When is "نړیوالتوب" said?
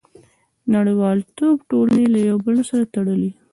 0.73-1.57